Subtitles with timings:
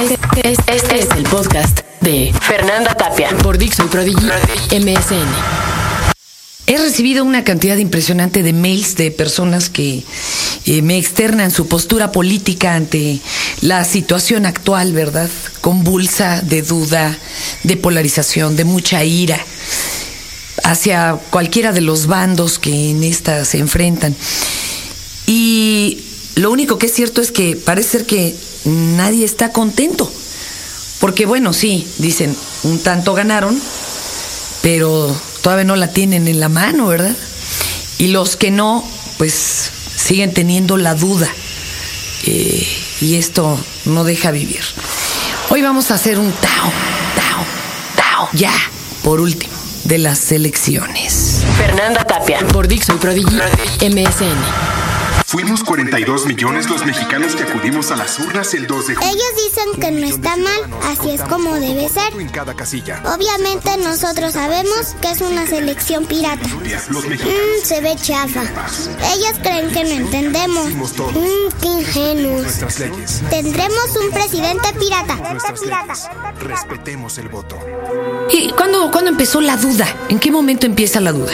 [0.00, 4.26] Este, es el podcast de Fernanda Tapia por Dixon Prodigy
[4.70, 5.28] MSN.
[6.66, 10.02] He recibido una cantidad impresionante de mails de personas que
[10.66, 13.20] eh, me externan su postura política ante
[13.60, 15.30] la situación actual, ¿verdad?
[15.60, 17.16] Convulsa, de duda,
[17.62, 19.38] de polarización, de mucha ira
[20.64, 24.16] hacia cualquiera de los bandos que en esta se enfrentan.
[25.26, 26.02] Y
[26.34, 28.34] lo único que es cierto es que parece ser que
[28.64, 30.10] nadie está contento.
[31.00, 33.60] Porque bueno, sí, dicen, un tanto ganaron,
[34.62, 37.14] pero todavía no la tienen en la mano, ¿verdad?
[37.98, 38.84] Y los que no,
[39.18, 41.30] pues siguen teniendo la duda.
[42.26, 42.66] Eh,
[43.00, 44.62] y esto no deja vivir.
[45.50, 46.72] Hoy vamos a hacer un Tao,
[47.14, 47.44] Tao,
[47.96, 48.52] Tao, ya,
[49.02, 49.52] por último,
[49.84, 51.42] de las elecciones.
[51.58, 53.36] Fernanda Tapia por Dixon Prodigy
[53.82, 55.23] MSN.
[55.34, 59.10] Fuimos 42 millones los mexicanos que acudimos a las urnas el 2 de julio.
[59.10, 62.12] Ellos dicen que no está mal, así es como debe ser.
[62.14, 66.46] Obviamente nosotros sabemos que es una selección pirata.
[66.46, 68.42] Mm, se ve chafa.
[69.12, 70.68] Ellos creen que no entendemos.
[70.68, 72.46] Mmm, qué ingenuos.
[73.28, 75.18] Tendremos un presidente pirata.
[76.42, 77.58] Respetemos el voto.
[78.30, 79.88] ¿Y cuándo, cuándo empezó la duda?
[80.08, 81.32] ¿En qué momento empieza la duda?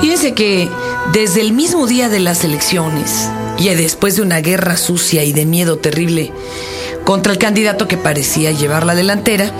[0.00, 0.70] Fíjense que
[1.12, 3.28] desde el mismo día de las elecciones,
[3.60, 6.32] y después de una guerra sucia y de miedo terrible
[7.04, 9.52] contra el candidato que parecía llevar la delantera,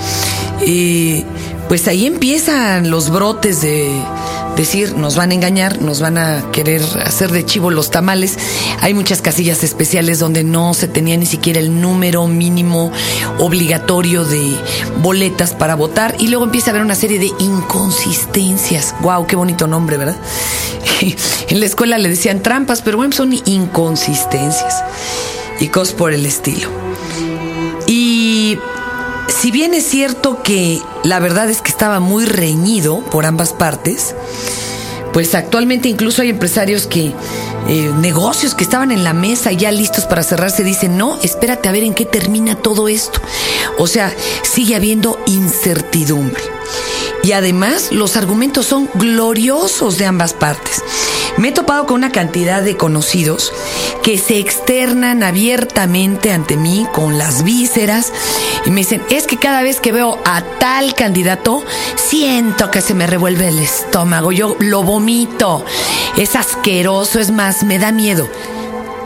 [0.62, 1.22] eh,
[1.68, 3.90] pues ahí empiezan los brotes de
[4.56, 8.38] decir, nos van a engañar, nos van a querer hacer de chivo los tamales.
[8.80, 12.90] Hay muchas casillas especiales donde no se tenía ni siquiera el número mínimo
[13.38, 14.56] obligatorio de
[15.02, 18.94] boletas para votar y luego empieza a haber una serie de inconsistencias.
[19.00, 20.16] Wow, qué bonito nombre, ¿verdad?
[21.48, 24.84] en la escuela le decían trampas, pero bueno, son inconsistencias
[25.60, 26.68] y cosas por el estilo.
[27.86, 28.58] Y
[29.28, 34.14] si bien es cierto que la verdad es que estaba muy reñido por ambas partes,
[35.12, 37.12] pues actualmente incluso hay empresarios que,
[37.68, 41.72] eh, negocios que estaban en la mesa ya listos para cerrarse, dicen, no, espérate a
[41.72, 43.20] ver en qué termina todo esto.
[43.78, 46.59] O sea, sigue habiendo incertidumbre.
[47.22, 50.82] Y además los argumentos son gloriosos de ambas partes.
[51.36, 53.52] Me he topado con una cantidad de conocidos
[54.02, 58.12] que se externan abiertamente ante mí con las vísceras
[58.64, 61.64] y me dicen, es que cada vez que veo a tal candidato,
[61.96, 65.64] siento que se me revuelve el estómago, yo lo vomito,
[66.16, 68.28] es asqueroso, es más, me da miedo,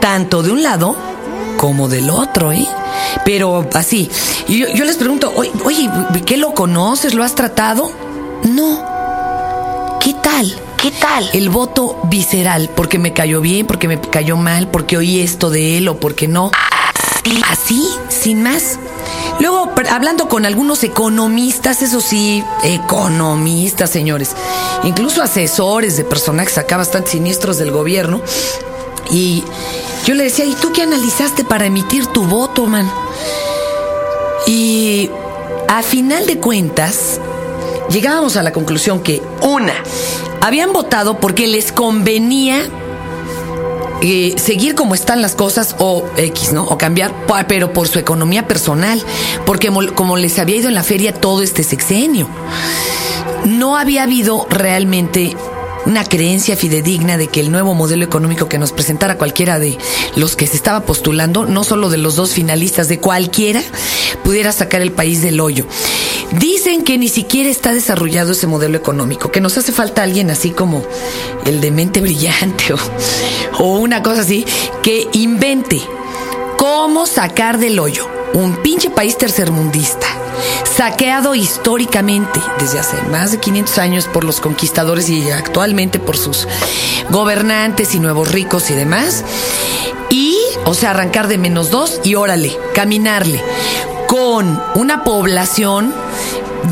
[0.00, 0.96] tanto de un lado
[1.56, 2.66] como del otro, ¿eh?
[3.25, 4.10] Pero así,
[4.49, 5.32] y yo, les pregunto,
[5.65, 5.91] oye,
[6.27, 7.15] ¿qué lo conoces?
[7.15, 7.91] ¿Lo has tratado?
[8.44, 9.99] No.
[10.00, 10.55] ¿Qué tal?
[10.77, 11.28] ¿Qué tal?
[11.32, 15.78] El voto visceral, porque me cayó bien, porque me cayó mal, porque oí esto de
[15.78, 16.50] él o porque no.
[17.49, 18.78] Así, sin más.
[19.41, 24.37] Luego, hablando con algunos economistas, eso sí, economistas, señores,
[24.84, 28.21] incluso asesores de personajes acá bastante siniestros del gobierno,
[29.10, 29.44] y
[30.04, 32.91] yo le decía, ¿y tú qué analizaste para emitir tu voto, man?
[34.47, 35.10] Y
[35.69, 37.20] a final de cuentas,
[37.91, 39.75] llegábamos a la conclusión que, una,
[40.41, 42.62] habían votado porque les convenía
[44.03, 46.64] eh, seguir como están las cosas o X, ¿no?
[46.64, 47.14] O cambiar,
[47.48, 49.03] pero por su economía personal,
[49.47, 52.28] porque como les había ido en la feria todo este sexenio.
[53.47, 55.37] No había habido realmente
[55.87, 59.77] una creencia fidedigna de que el nuevo modelo económico que nos presentara cualquiera de
[60.17, 63.62] los que se estaba postulando, no solo de los dos finalistas, de cualquiera,
[64.23, 65.67] pudiera sacar el país del hoyo.
[66.33, 70.50] Dicen que ni siquiera está desarrollado ese modelo económico, que nos hace falta alguien así
[70.50, 70.84] como
[71.44, 72.78] el de mente brillante o,
[73.62, 74.44] o una cosa así,
[74.83, 75.81] que invente
[76.56, 80.06] cómo sacar del hoyo un pinche país tercermundista
[80.65, 86.49] saqueado históricamente desde hace más de 500 años por los conquistadores y actualmente por sus
[87.11, 89.25] gobernantes y nuevos ricos y demás.
[90.11, 93.41] Y, o sea, arrancar de menos dos y órale, caminarle
[94.09, 95.94] con una población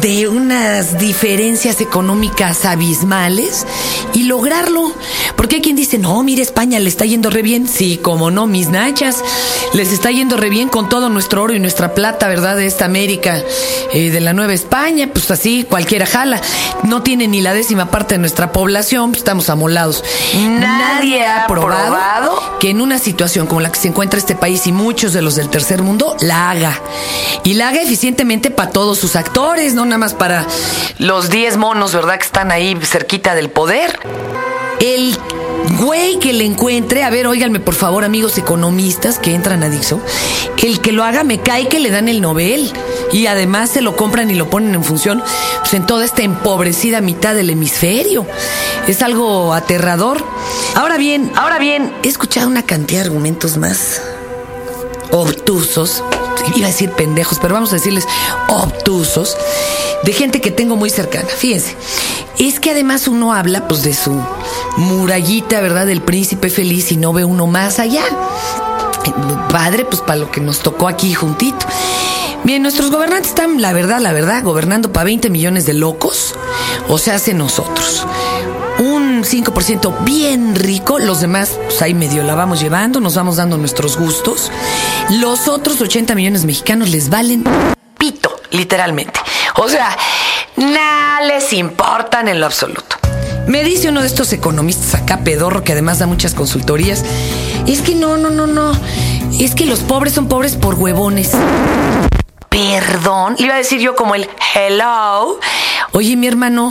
[0.01, 3.67] de unas diferencias económicas abismales
[4.15, 4.93] y lograrlo.
[5.37, 7.69] Porque hay quien dice, no, mire, España le está yendo re bien.
[7.69, 9.23] Sí, como no, mis nachas,
[9.73, 12.57] les está yendo re bien con todo nuestro oro y nuestra plata, ¿verdad?
[12.57, 13.43] De esta América,
[13.93, 16.41] eh, de la Nueva España, pues así, cualquiera jala.
[16.85, 20.05] No tiene ni la décima parte de nuestra población, pues estamos amolados.
[20.35, 24.73] Nadie, ha probado que en una situación como la que se encuentra este país y
[24.73, 26.81] muchos de los del tercer mundo, la haga.
[27.45, 29.85] Y la haga eficientemente para todos sus actores, ¿no?
[29.85, 30.47] nada más para
[30.99, 32.17] los 10 monos, ¿verdad?
[32.17, 33.99] Que están ahí cerquita del poder.
[34.81, 35.17] El
[35.79, 40.01] güey que le encuentre, a ver, óiganme por favor, amigos economistas que entran a Dixo,
[40.63, 42.73] el que lo haga me cae que le dan el Nobel
[43.13, 45.23] y además se lo compran y lo ponen en función
[45.61, 48.27] pues, en toda esta empobrecida mitad del hemisferio.
[48.89, 50.25] Es algo aterrador.
[50.75, 54.01] Ahora bien, ahora bien, he escuchado una cantidad de argumentos más
[55.11, 56.03] obtusos,
[56.55, 58.07] iba a decir pendejos, pero vamos a decirles
[58.49, 59.37] obtusos,
[60.03, 61.29] de gente que tengo muy cercana.
[61.29, 61.77] Fíjense,
[62.39, 64.21] es que además uno habla pues de su
[64.77, 65.87] murallita, ¿verdad?
[65.87, 68.05] Del príncipe feliz y no ve uno más allá.
[69.51, 71.67] Padre, pues para lo que nos tocó aquí juntito.
[72.45, 76.35] Bien, nuestros gobernantes están, la verdad, la verdad, gobernando para 20 millones de locos,
[76.89, 78.05] o sea, hace nosotros.
[78.81, 83.59] Un 5% bien rico, los demás, pues ahí medio la vamos llevando, nos vamos dando
[83.59, 84.51] nuestros gustos.
[85.21, 87.45] Los otros 80 millones mexicanos les valen
[87.99, 89.21] pito, literalmente.
[89.57, 89.95] O sea,
[90.57, 92.97] nada les importan en lo absoluto.
[93.47, 97.05] Me dice uno de estos economistas acá, pedorro, que además da muchas consultorías,
[97.67, 98.73] es que no, no, no, no,
[99.39, 101.33] es que los pobres son pobres por huevones.
[102.49, 105.39] Perdón, le iba a decir yo como el hello.
[105.93, 106.71] Oye, mi hermano,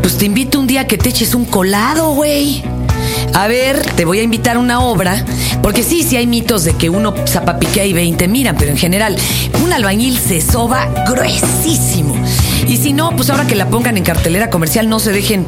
[0.00, 2.64] pues te invito un día a que te eches un colado, güey.
[3.34, 5.24] A ver, te voy a invitar a una obra,
[5.62, 9.16] porque sí, sí hay mitos de que uno zapapiquea y 20 miran, pero en general,
[9.64, 12.14] un albañil se soba gruesísimo.
[12.68, 15.46] Y si no, pues ahora que la pongan en cartelera comercial, no se dejen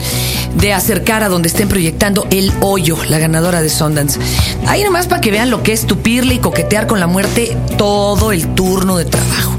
[0.57, 4.19] de acercar a donde estén proyectando El Hoyo, la ganadora de Sundance.
[4.67, 8.33] Ahí nomás para que vean lo que es tupirle y coquetear con la muerte todo
[8.33, 9.57] el turno de trabajo.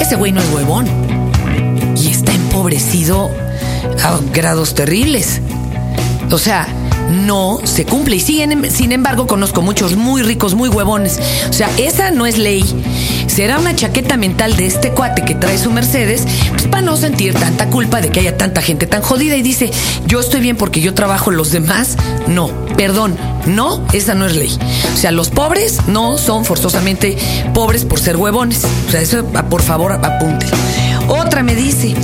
[0.00, 0.86] Ese güey no es huevón.
[1.96, 3.30] Y está empobrecido
[4.02, 5.40] a grados terribles.
[6.30, 6.66] O sea,
[7.10, 8.16] no se cumple.
[8.16, 11.18] Y siguen, sin embargo, conozco muchos muy ricos, muy huevones.
[11.48, 12.64] O sea, esa no es ley.
[13.26, 17.34] Será una chaqueta mental de este cuate que trae su Mercedes, pues para no sentir
[17.34, 19.70] tanta culpa de que haya tanta gente tan jodida y dice,
[20.06, 21.96] yo estoy bien porque yo trabajo, los demás
[22.26, 22.50] no.
[22.76, 23.16] Perdón,
[23.46, 24.56] no, esa no es ley.
[24.94, 27.16] O sea, los pobres no son forzosamente
[27.52, 28.64] pobres por ser huevones.
[28.88, 30.46] O sea, eso por favor apunte.
[31.08, 31.94] Otra me dice,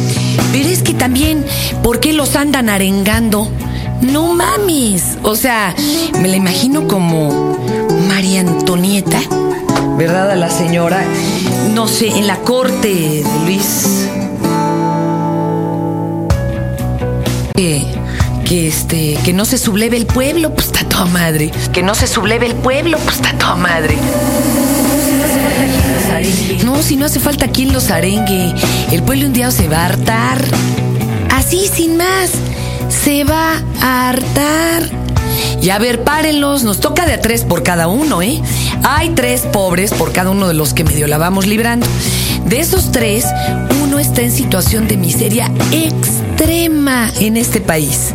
[0.53, 1.44] pero es que también,
[1.82, 3.50] ¿por qué los andan arengando?
[4.00, 5.19] No mames.
[5.22, 5.75] O sea,
[6.20, 7.58] me la imagino como
[8.08, 9.20] María Antonieta,
[9.96, 10.31] ¿verdad?
[10.31, 11.02] A la señora,
[11.75, 14.08] no sé, en la corte de Luis.
[17.54, 17.87] Que,
[18.44, 21.50] que este, que no se subleve el pueblo, pues está toda madre.
[21.72, 23.96] Que no se subleve el pueblo, pues está toda madre.
[26.64, 28.54] No, si no hace falta quien los arengue.
[28.90, 30.44] El pueblo un día se va a hartar.
[31.31, 32.31] Así, sin más
[32.88, 34.90] se va a hartar.
[35.60, 38.40] Y a ver, párenlos, nos toca de a tres por cada uno, ¿eh?
[38.82, 41.86] Hay tres pobres por cada uno de los que medio la vamos librando.
[42.46, 43.24] De esos tres,
[43.82, 48.14] uno está en situación de miseria extrema en este país.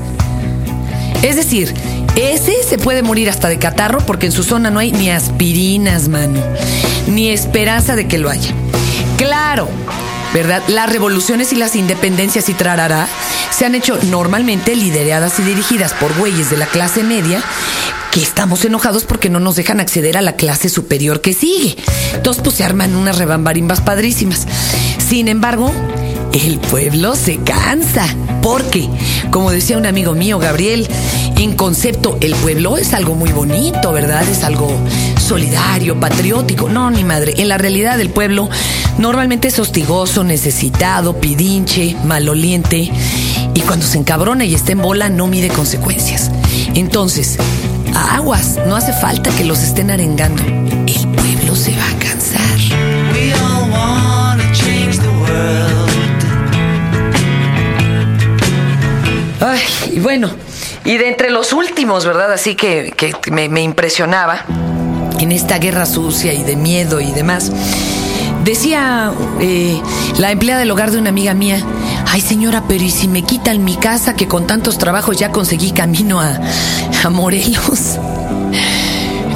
[1.22, 1.74] Es decir,
[2.16, 6.08] ese se puede morir hasta de catarro porque en su zona no hay ni aspirinas,
[6.08, 6.40] mano,
[7.08, 8.54] ni esperanza de que lo haya.
[9.18, 9.68] Claro,
[10.34, 10.62] ¿verdad?
[10.68, 13.08] Las revoluciones y las independencias y trarará
[13.52, 17.42] se han hecho normalmente lideradas y dirigidas por güeyes de la clase media
[18.12, 21.78] que estamos enojados porque no nos dejan acceder a la clase superior que sigue.
[22.14, 24.48] Entonces, pues se arman unas rebambarimbas padrísimas.
[24.98, 25.72] Sin embargo,
[26.34, 28.06] el pueblo se cansa.
[28.42, 28.90] Porque,
[29.30, 30.90] como decía un amigo mío, Gabriel,
[31.38, 34.28] en concepto, el pueblo es algo muy bonito, ¿verdad?
[34.28, 34.70] Es algo
[35.32, 36.68] solidario, patriótico.
[36.68, 37.36] No, ni madre.
[37.38, 38.50] En la realidad, el pueblo
[38.98, 42.92] normalmente es hostigoso, necesitado, pidinche, maloliente.
[43.54, 46.32] Y cuando se encabrona y está en bola, no mide consecuencias.
[46.76, 47.38] Entonces,
[47.96, 50.44] aguas, no hace falta que los estén arengando.
[50.44, 52.42] El pueblo se va a cansar.
[59.40, 59.62] Ay,
[59.94, 60.30] y bueno,
[60.84, 62.34] y de entre los últimos, ¿verdad?
[62.34, 64.46] Así que, que me, me impresionaba
[65.22, 67.52] en esta guerra sucia y de miedo y demás.
[68.44, 69.80] Decía eh,
[70.18, 71.64] la empleada del hogar de una amiga mía,
[72.08, 75.72] ay señora, pero ¿y si me quitan mi casa que con tantos trabajos ya conseguí
[75.72, 76.40] camino a,
[77.04, 78.00] a Morelos?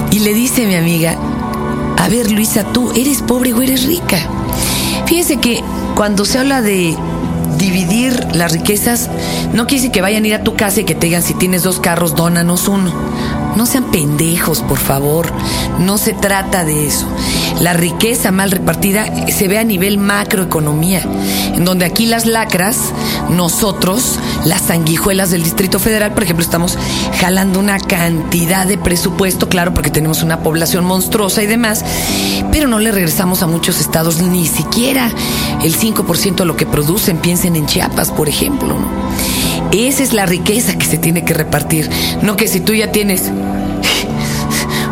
[0.10, 1.18] Y le dice mi amiga,
[1.98, 4.18] a ver Luisa, tú eres pobre o eres rica.
[5.06, 5.64] Fíjese que
[5.96, 6.96] cuando se habla de
[7.58, 9.10] dividir las riquezas,
[9.54, 11.34] no quiere decir que vayan a ir a tu casa y que te digan si
[11.36, 12.92] tienes dos carros, dónanos uno.
[13.56, 15.32] No sean pendejos, por favor.
[15.80, 17.08] No se trata de eso.
[17.62, 21.02] La riqueza mal repartida se ve a nivel macroeconomía,
[21.54, 22.78] en donde aquí las lacras,
[23.30, 26.78] nosotros, las sanguijuelas del Distrito Federal, por ejemplo, estamos
[27.20, 31.86] jalando una cantidad de presupuesto, claro, porque tenemos una población monstruosa y demás,
[32.52, 35.10] pero no le regresamos a muchos estados ni siquiera
[35.64, 39.45] el 5% de lo que producen, piensen en Chiapas, por ejemplo, ¿no?
[39.72, 41.90] Esa es la riqueza que se tiene que repartir.
[42.22, 43.32] No que si tú ya tienes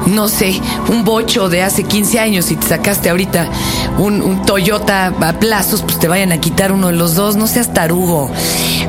[0.08, 3.50] no sé, un bocho de hace 15 años y te sacaste ahorita
[3.98, 7.74] un, Toyota a plazos, pues te vayan a quitar uno de los dos, no seas
[7.74, 8.30] tarugo.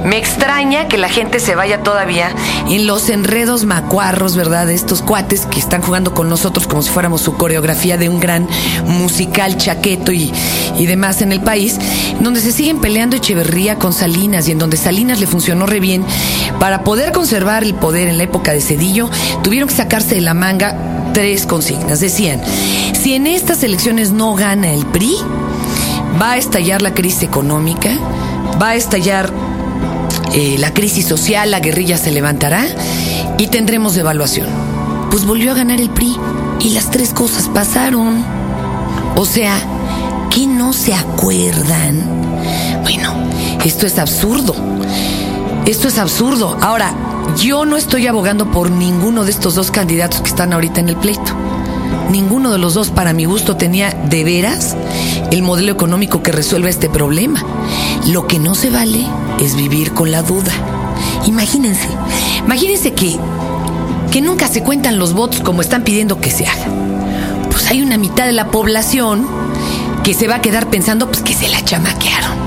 [0.04, 2.30] Me extraña que la gente se vaya todavía
[2.68, 4.70] en los enredos macuarros, ¿verdad?
[4.70, 8.46] Estos cuates que están jugando con nosotros como si fuéramos su coreografía de un gran
[8.84, 10.30] musical chaqueto y,
[10.78, 11.78] y demás en el país,
[12.20, 16.04] donde se siguen peleando Echeverría con Salinas y en donde Salinas le funcionó re bien.
[16.61, 19.08] Para poder conservar el poder en la época de Cedillo,
[19.42, 20.76] tuvieron que sacarse de la manga
[21.14, 22.00] tres consignas.
[22.00, 22.42] Decían,
[22.92, 25.16] si en estas elecciones no gana el PRI,
[26.20, 27.90] va a estallar la crisis económica,
[28.61, 29.32] va a estallar
[30.37, 32.67] eh, la crisis social, la guerrilla se levantará
[33.38, 34.49] y tendremos devaluación.
[35.11, 36.17] Pues volvió a ganar el PRI
[36.59, 38.25] y las tres cosas pasaron.
[39.14, 39.57] O sea,
[40.31, 42.03] ¿qué no se acuerdan?
[42.83, 43.14] Bueno,
[43.64, 44.57] esto es absurdo.
[45.67, 46.59] Esto es absurdo.
[46.61, 46.93] Ahora,
[47.41, 50.97] yo no estoy abogando por ninguno de estos dos candidatos que están ahorita en el
[50.97, 51.33] pleito.
[52.11, 54.76] Ninguno de los dos, para mi gusto, tenía de veras
[55.30, 57.44] el modelo económico que resuelva este problema.
[58.06, 59.06] Lo que no se vale
[59.40, 60.52] es vivir con la duda.
[61.26, 61.88] Imagínense,
[62.44, 63.16] imagínense que,
[64.12, 66.66] que nunca se cuentan los votos como están pidiendo que se haga.
[67.50, 69.26] Pues hay una mitad de la población
[70.02, 72.44] que se va a quedar pensando pues que se la chamaquearon.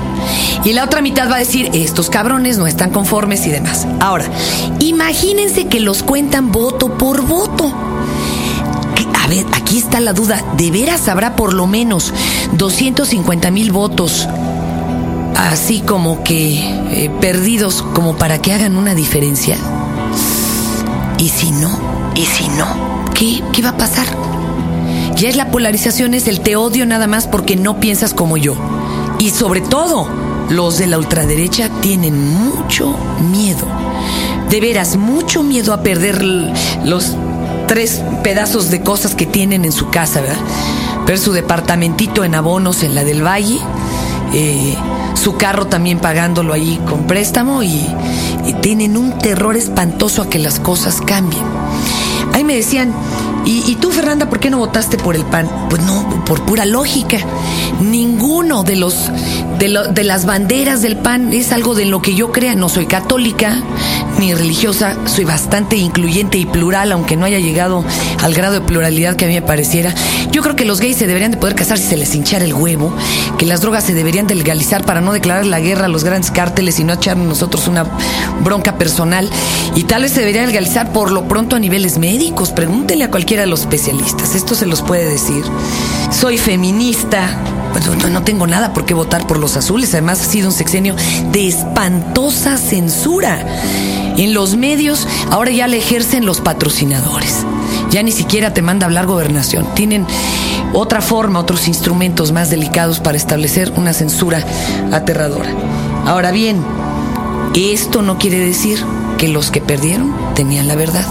[0.64, 3.86] Y la otra mitad va a decir, estos cabrones no están conformes y demás.
[4.00, 4.26] Ahora,
[4.80, 7.72] imagínense que los cuentan voto por voto.
[9.28, 10.42] Ver, aquí está la duda.
[10.56, 12.14] ¿De veras habrá por lo menos
[12.52, 14.28] 250 mil votos
[15.36, 19.56] así como que eh, perdidos como para que hagan una diferencia?
[21.18, 21.70] ¿Y si no?
[22.14, 23.04] ¿Y si no?
[23.14, 24.06] ¿Qué, qué va a pasar?
[25.16, 28.54] Ya es la polarización, es el te odio nada más porque no piensas como yo.
[29.18, 30.08] Y sobre todo,
[30.48, 32.96] los de la ultraderecha tienen mucho
[33.30, 33.66] miedo.
[34.48, 36.22] De veras, mucho miedo a perder
[36.84, 37.16] los
[37.68, 40.38] tres pedazos de cosas que tienen en su casa, ¿verdad?
[41.06, 43.60] Ver su departamentito en abonos en la del Valle,
[44.34, 44.74] eh,
[45.14, 47.86] su carro también pagándolo ahí con préstamo y,
[48.46, 51.44] y tienen un terror espantoso a que las cosas cambien.
[52.32, 52.92] Ahí me decían,
[53.50, 55.48] ¿Y, tú, Fernanda, por qué no votaste por el PAN?
[55.70, 57.16] Pues no, por pura lógica.
[57.80, 59.10] Ninguno de los
[59.58, 62.54] de, de las banderas del PAN es algo de lo que yo crea.
[62.54, 63.56] No soy católica
[64.18, 67.84] ni religiosa, soy bastante incluyente y plural, aunque no haya llegado
[68.22, 69.94] al grado de pluralidad que a mí me pareciera.
[70.30, 72.54] Yo creo que los gays se deberían de poder casar si se les hinchara el
[72.54, 72.92] huevo,
[73.38, 76.30] que las drogas se deberían de legalizar para no declarar la guerra a los grandes
[76.30, 77.84] cárteles y no echarnos nosotros una
[78.42, 79.28] bronca personal.
[79.74, 82.50] Y tal vez se debería legalizar por lo pronto a niveles médicos.
[82.50, 84.34] Pregúntenle a cualquiera de los especialistas.
[84.34, 85.44] Esto se los puede decir.
[86.10, 87.28] Soy feminista.
[88.02, 89.92] no, no tengo nada por qué votar por los azules.
[89.94, 90.94] Además, ha sido un sexenio
[91.32, 93.44] de espantosa censura.
[94.16, 97.44] En los medios ahora ya le ejercen los patrocinadores.
[97.90, 99.66] Ya ni siquiera te manda hablar gobernación.
[99.74, 100.06] Tienen
[100.72, 104.44] otra forma, otros instrumentos más delicados para establecer una censura
[104.92, 105.50] aterradora.
[106.04, 106.64] Ahora bien,
[107.54, 108.78] esto no quiere decir
[109.18, 111.04] que los que perdieron tenían la verdad.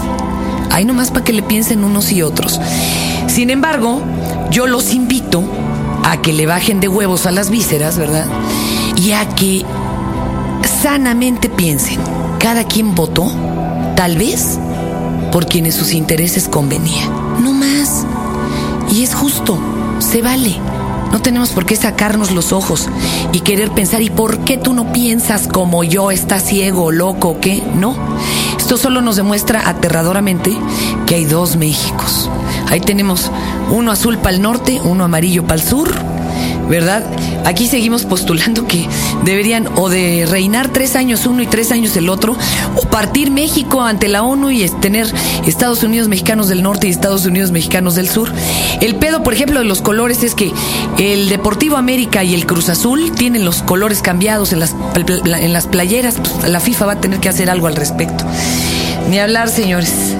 [0.70, 2.60] Hay nomás para que le piensen unos y otros.
[3.26, 4.02] Sin embargo,
[4.50, 5.42] yo los invito
[6.04, 8.26] a que le bajen de huevos a las vísceras, ¿verdad?
[8.96, 9.64] Y a que
[10.82, 11.98] sanamente piensen,
[12.38, 13.30] cada quien votó,
[13.96, 14.58] tal vez,
[15.32, 17.10] por quienes sus intereses convenían.
[17.42, 18.06] No más.
[18.90, 19.58] Y es justo,
[19.98, 20.56] se vale.
[21.12, 22.88] No tenemos por qué sacarnos los ojos
[23.32, 26.10] y querer pensar, ¿y por qué tú no piensas como yo?
[26.10, 27.62] ¿Estás ciego, loco qué?
[27.74, 27.96] No.
[28.58, 30.56] Esto solo nos demuestra aterradoramente
[31.06, 32.30] que hay dos Méxicos.
[32.68, 33.30] Ahí tenemos
[33.70, 35.90] uno azul para el norte, uno amarillo para el sur,
[36.68, 37.04] ¿verdad?
[37.44, 38.86] Aquí seguimos postulando que
[39.24, 42.36] deberían o de reinar tres años uno y tres años el otro,
[42.76, 45.12] o partir México ante la ONU y tener
[45.46, 48.30] Estados Unidos mexicanos del norte y Estados Unidos mexicanos del sur.
[48.80, 50.52] El pedo, por ejemplo, de los colores es que
[50.98, 55.66] el Deportivo América y el Cruz Azul tienen los colores cambiados en las, en las
[55.66, 56.16] playeras.
[56.16, 58.24] Pues, la FIFA va a tener que hacer algo al respecto.
[59.08, 60.14] Ni hablar, señores.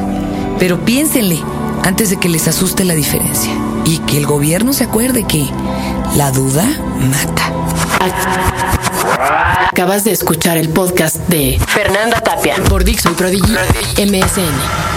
[0.59, 1.39] Pero piénsenle
[1.85, 3.53] antes de que les asuste la diferencia.
[3.85, 5.49] Y que el gobierno se acuerde que
[6.17, 6.65] la duda
[7.01, 7.53] mata.
[9.71, 13.53] Acabas de escuchar el podcast de Fernanda Tapia por Dixon Prodigy
[13.99, 14.88] MSN.